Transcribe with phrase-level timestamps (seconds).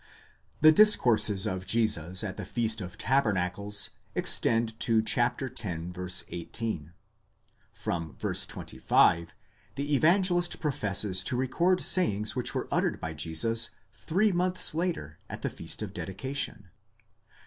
[0.61, 6.23] The discourses of Jesus at the Feast of Tabernacles extend to x.
[6.27, 6.93] 18.
[7.71, 8.33] From v.
[8.47, 9.35] 25,
[9.75, 15.43] the Evangelist professes to record sayings which were uttered by Jesus three months later, at
[15.43, 16.69] the Feast of Dedication.